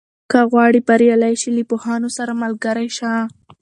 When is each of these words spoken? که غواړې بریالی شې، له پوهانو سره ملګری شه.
که 0.31 0.39
غواړې 0.51 0.79
بریالی 0.87 1.33
شې، 1.41 1.49
له 1.57 1.63
پوهانو 1.69 2.09
سره 2.17 2.39
ملګری 2.43 2.89
شه. 2.97 3.11